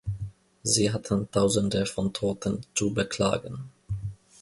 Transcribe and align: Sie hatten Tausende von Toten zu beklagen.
Sie 0.63 0.91
hatten 0.91 1.29
Tausende 1.29 1.85
von 1.85 2.11
Toten 2.11 2.65
zu 2.73 2.91
beklagen. 2.91 3.69